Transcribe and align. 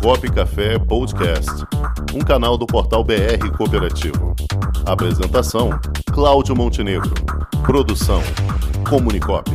Copo 0.00 0.32
Café 0.32 0.78
Podcast, 0.78 1.50
um 2.14 2.20
canal 2.20 2.56
do 2.56 2.66
portal 2.66 3.04
BR 3.04 3.54
Cooperativo. 3.54 4.34
Apresentação: 4.86 5.78
Cláudio 6.14 6.56
Montenegro. 6.56 7.12
Produção: 7.66 8.22
Comunicop. 8.88 9.50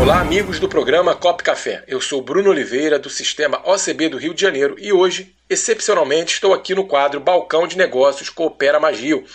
Olá, 0.00 0.20
amigos 0.22 0.58
do 0.58 0.66
programa 0.66 1.14
Cop 1.14 1.42
Café. 1.42 1.84
Eu 1.86 2.00
sou 2.00 2.22
Bruno 2.22 2.48
Oliveira, 2.48 2.98
do 2.98 3.10
Sistema 3.10 3.60
OCB 3.66 4.08
do 4.08 4.16
Rio 4.16 4.32
de 4.32 4.40
Janeiro, 4.40 4.76
e 4.78 4.94
hoje, 4.94 5.36
excepcionalmente, 5.48 6.32
estou 6.32 6.54
aqui 6.54 6.74
no 6.74 6.86
quadro 6.86 7.20
Balcão 7.20 7.66
de 7.66 7.76
Negócios 7.76 8.30
Coopera 8.30 8.80
Magil. 8.80 9.26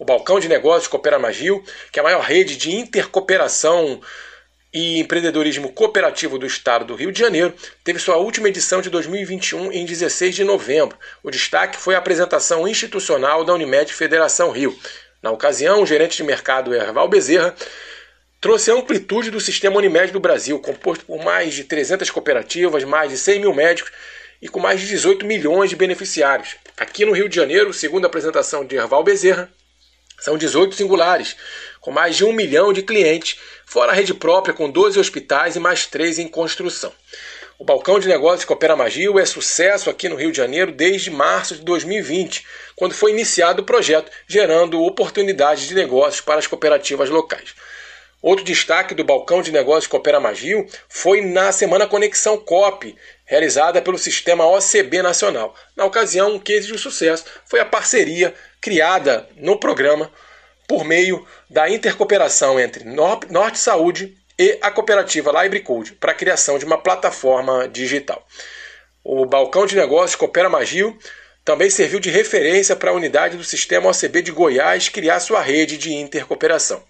O 0.00 0.04
Balcão 0.06 0.40
de 0.40 0.48
Negócios 0.48 0.88
Coopera 0.88 1.18
Magil, 1.18 1.62
que 1.92 1.98
é 1.98 2.00
a 2.00 2.02
maior 2.02 2.22
rede 2.22 2.56
de 2.56 2.74
intercooperação 2.74 4.00
e 4.72 4.98
empreendedorismo 4.98 5.70
cooperativo 5.74 6.38
do 6.38 6.46
estado 6.46 6.86
do 6.86 6.94
Rio 6.94 7.12
de 7.12 7.20
Janeiro, 7.20 7.52
teve 7.84 7.98
sua 7.98 8.16
última 8.16 8.48
edição 8.48 8.80
de 8.80 8.88
2021 8.88 9.70
em 9.70 9.84
16 9.84 10.34
de 10.34 10.42
novembro. 10.42 10.96
O 11.22 11.30
destaque 11.30 11.76
foi 11.76 11.94
a 11.94 11.98
apresentação 11.98 12.66
institucional 12.66 13.44
da 13.44 13.52
Unimed 13.52 13.92
Federação 13.92 14.50
Rio. 14.50 14.74
Na 15.22 15.32
ocasião, 15.32 15.82
o 15.82 15.86
gerente 15.86 16.16
de 16.16 16.22
mercado 16.22 16.74
Erval 16.74 17.06
Bezerra 17.06 17.54
trouxe 18.40 18.70
a 18.70 18.74
amplitude 18.74 19.30
do 19.30 19.38
sistema 19.38 19.76
Unimed 19.76 20.14
do 20.14 20.18
Brasil, 20.18 20.58
composto 20.60 21.04
por 21.04 21.22
mais 21.22 21.52
de 21.52 21.64
300 21.64 22.08
cooperativas, 22.08 22.84
mais 22.84 23.10
de 23.10 23.18
100 23.18 23.40
mil 23.40 23.52
médicos 23.52 23.92
e 24.40 24.48
com 24.48 24.60
mais 24.60 24.80
de 24.80 24.86
18 24.86 25.26
milhões 25.26 25.68
de 25.68 25.76
beneficiários. 25.76 26.56
Aqui 26.74 27.04
no 27.04 27.12
Rio 27.12 27.28
de 27.28 27.36
Janeiro, 27.36 27.70
segundo 27.74 28.06
a 28.06 28.08
apresentação 28.08 28.64
de 28.64 28.76
Erval 28.76 29.04
Bezerra, 29.04 29.52
são 30.20 30.38
18 30.38 30.74
singulares, 30.74 31.36
com 31.80 31.90
mais 31.90 32.16
de 32.16 32.24
um 32.24 32.32
milhão 32.32 32.72
de 32.72 32.82
clientes, 32.82 33.38
fora 33.66 33.92
a 33.92 33.94
rede 33.94 34.14
própria 34.14 34.54
com 34.54 34.70
12 34.70 34.98
hospitais 34.98 35.56
e 35.56 35.60
mais 35.60 35.86
3 35.86 36.18
em 36.18 36.28
construção. 36.28 36.92
O 37.58 37.64
balcão 37.64 37.98
de 37.98 38.08
negócios 38.08 38.46
Coopera 38.46 38.74
Magil 38.74 39.18
é 39.18 39.26
sucesso 39.26 39.90
aqui 39.90 40.08
no 40.08 40.16
Rio 40.16 40.30
de 40.30 40.38
Janeiro 40.38 40.72
desde 40.72 41.10
março 41.10 41.56
de 41.56 41.62
2020, 41.62 42.46
quando 42.74 42.94
foi 42.94 43.10
iniciado 43.10 43.60
o 43.60 43.66
projeto, 43.66 44.10
gerando 44.26 44.82
oportunidades 44.82 45.68
de 45.68 45.74
negócios 45.74 46.22
para 46.22 46.38
as 46.38 46.46
cooperativas 46.46 47.10
locais. 47.10 47.54
Outro 48.22 48.44
destaque 48.44 48.94
do 48.94 49.04
balcão 49.04 49.40
de 49.40 49.52
negócios 49.52 49.86
Coopera 49.86 50.20
Magil 50.20 50.66
foi 50.88 51.20
na 51.20 51.52
Semana 51.52 51.86
Conexão 51.86 52.38
COP, 52.38 52.94
realizada 53.30 53.80
pelo 53.80 53.96
Sistema 53.96 54.44
OCB 54.44 55.02
Nacional. 55.02 55.54
Na 55.76 55.84
ocasião, 55.84 56.34
um 56.34 56.38
case 56.40 56.66
de 56.66 56.76
sucesso 56.76 57.24
foi 57.46 57.60
a 57.60 57.64
parceria 57.64 58.34
criada 58.60 59.28
no 59.36 59.56
programa 59.56 60.10
por 60.66 60.84
meio 60.84 61.24
da 61.48 61.70
intercooperação 61.70 62.58
entre 62.58 62.82
Norte 62.84 63.58
Saúde 63.60 64.18
e 64.36 64.58
a 64.60 64.68
cooperativa 64.68 65.30
LibreCode 65.44 65.92
para 65.92 66.10
a 66.10 66.14
criação 66.14 66.58
de 66.58 66.64
uma 66.64 66.76
plataforma 66.76 67.68
digital. 67.68 68.26
O 69.04 69.24
balcão 69.24 69.64
de 69.64 69.76
negócios 69.76 70.16
Coopera 70.16 70.48
Magil 70.48 70.98
também 71.44 71.70
serviu 71.70 72.00
de 72.00 72.10
referência 72.10 72.74
para 72.74 72.90
a 72.90 72.94
unidade 72.94 73.36
do 73.36 73.44
Sistema 73.44 73.90
OCB 73.90 74.22
de 74.22 74.32
Goiás 74.32 74.88
criar 74.88 75.20
sua 75.20 75.40
rede 75.40 75.78
de 75.78 75.94
intercooperação. 75.94 76.82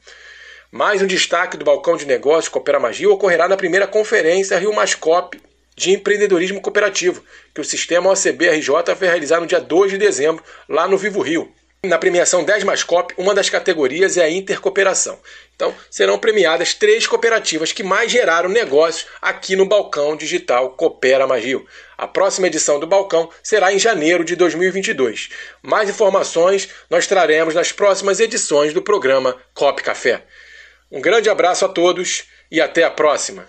Mais 0.72 1.02
um 1.02 1.06
destaque 1.06 1.58
do 1.58 1.66
balcão 1.66 1.98
de 1.98 2.06
negócios 2.06 2.48
Coopera 2.48 2.80
Magia 2.80 3.10
ocorrerá 3.10 3.46
na 3.46 3.58
primeira 3.58 3.86
conferência 3.86 4.58
Rio 4.58 4.72
Mascop 4.72 5.38
de 5.80 5.92
empreendedorismo 5.92 6.60
cooperativo, 6.60 7.24
que 7.54 7.60
o 7.60 7.64
sistema 7.64 8.10
OCB-RJ 8.10 8.94
vai 8.98 9.08
realizar 9.08 9.40
no 9.40 9.46
dia 9.46 9.58
2 9.58 9.92
de 9.92 9.96
dezembro, 9.96 10.44
lá 10.68 10.86
no 10.86 10.98
Vivo 10.98 11.22
Rio. 11.22 11.50
Na 11.82 11.96
premiação 11.96 12.44
10 12.44 12.64
Mascop, 12.64 13.14
uma 13.16 13.34
das 13.34 13.48
categorias 13.48 14.18
é 14.18 14.24
a 14.24 14.30
intercooperação. 14.30 15.18
Então, 15.56 15.74
serão 15.90 16.18
premiadas 16.18 16.74
três 16.74 17.06
cooperativas 17.06 17.72
que 17.72 17.82
mais 17.82 18.12
geraram 18.12 18.50
negócios 18.50 19.06
aqui 19.22 19.56
no 19.56 19.64
Balcão 19.64 20.14
Digital 20.14 20.72
Coopera 20.72 21.26
Magil. 21.26 21.66
A 21.96 22.06
próxima 22.06 22.48
edição 22.48 22.78
do 22.78 22.86
Balcão 22.86 23.30
será 23.42 23.72
em 23.72 23.78
janeiro 23.78 24.22
de 24.22 24.36
2022. 24.36 25.30
Mais 25.62 25.88
informações 25.88 26.68
nós 26.90 27.06
traremos 27.06 27.54
nas 27.54 27.72
próximas 27.72 28.20
edições 28.20 28.74
do 28.74 28.82
programa 28.82 29.34
Cop 29.54 29.82
Café. 29.82 30.24
Um 30.92 31.00
grande 31.00 31.30
abraço 31.30 31.64
a 31.64 31.68
todos 31.68 32.24
e 32.50 32.60
até 32.60 32.84
a 32.84 32.90
próxima. 32.90 33.48